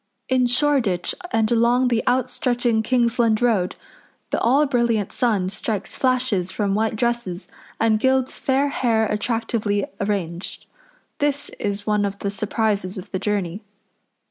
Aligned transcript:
In 0.29 0.47
Shoreditch 0.47 1.13
and 1.31 1.51
along 1.51 1.89
the 1.89 2.01
out 2.07 2.27
stretching 2.27 2.81
Kingsland 2.81 3.39
Road 3.39 3.75
the 4.31 4.39
all 4.41 4.65
brilliant 4.65 5.11
sun 5.11 5.47
strikes 5.47 5.95
flashes 5.95 6.51
from 6.51 6.73
white 6.73 6.95
dresses 6.95 7.47
and 7.79 7.99
gilds 7.99 8.35
fair 8.35 8.69
hair 8.69 9.05
attractively 9.05 9.85
arranged. 9.99 10.65
This 11.19 11.49
is 11.59 11.85
one 11.85 12.03
of 12.03 12.17
the 12.17 12.31
surprises 12.31 12.97
of 12.97 13.11
the 13.11 13.19
journey. 13.19 13.61